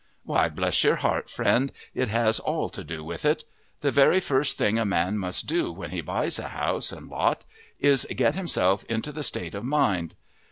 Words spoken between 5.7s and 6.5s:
when he buys a